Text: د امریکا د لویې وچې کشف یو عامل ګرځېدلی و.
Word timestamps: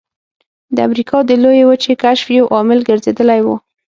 د 0.75 0.77
امریکا 0.87 1.17
د 1.25 1.31
لویې 1.43 1.63
وچې 1.69 1.93
کشف 2.03 2.27
یو 2.37 2.45
عامل 2.55 2.79
ګرځېدلی 2.89 3.39
و. 3.45 3.47